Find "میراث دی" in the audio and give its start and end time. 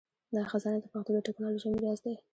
1.73-2.15